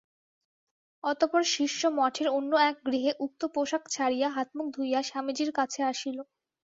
অতঃপর 1.03 1.43
শিষ্য 1.51 1.81
মঠের 1.97 2.27
অন্য 2.29 2.51
এক 2.69 2.75
গৃহে 2.85 3.11
উক্ত 3.19 3.41
পোষাক 3.53 3.83
ছাড়িয়া 3.89 4.27
হাতমুখ 4.29 4.67
ধুইয়া 4.75 5.01
স্বামীজীর 5.03 5.51
কাছে 5.57 5.79
আসিল। 5.91 6.17